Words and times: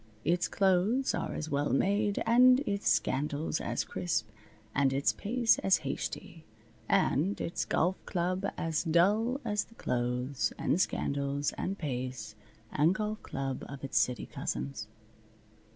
Its 0.25 0.47
clothes 0.47 1.13
are 1.13 1.35
as 1.35 1.47
well 1.51 1.69
made, 1.71 2.23
and 2.25 2.61
its 2.61 2.89
scandals 2.89 3.61
as 3.61 3.83
crisp, 3.83 4.27
and 4.73 4.91
its 4.93 5.13
pace 5.13 5.59
as 5.59 5.77
hasty, 5.85 6.43
and 6.89 7.39
its 7.39 7.65
golf 7.65 8.03
club 8.07 8.43
as 8.57 8.83
dull 8.83 9.39
as 9.45 9.65
the 9.65 9.75
clothes, 9.75 10.51
and 10.57 10.81
scandals, 10.81 11.53
and 11.55 11.77
pace, 11.77 12.33
and 12.71 12.95
golf 12.95 13.21
club 13.21 13.63
of 13.69 13.83
its 13.83 13.99
city 13.99 14.25
cousins. 14.25 14.87